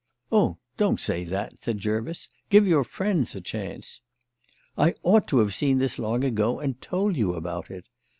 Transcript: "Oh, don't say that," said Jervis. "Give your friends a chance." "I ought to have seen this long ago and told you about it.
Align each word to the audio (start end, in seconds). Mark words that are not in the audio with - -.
"Oh, 0.31 0.57
don't 0.77 0.99
say 0.99 1.23
that," 1.25 1.61
said 1.61 1.77
Jervis. 1.77 2.27
"Give 2.49 2.65
your 2.65 2.83
friends 2.83 3.35
a 3.35 3.39
chance." 3.39 4.01
"I 4.75 4.95
ought 5.03 5.27
to 5.27 5.37
have 5.37 5.53
seen 5.53 5.77
this 5.77 5.99
long 5.99 6.23
ago 6.23 6.59
and 6.59 6.81
told 6.81 7.15
you 7.15 7.35
about 7.35 7.69
it. 7.69 7.85